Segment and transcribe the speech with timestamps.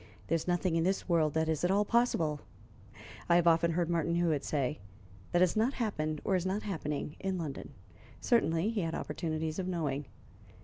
[0.29, 2.39] "There is nothing in this world that is at all possible,"
[3.29, 4.79] I have often heard Martin Hewitt say,
[5.31, 7.71] "that has not happened or is not happening in London."
[8.19, 10.07] Certainly he had opportunities of knowing.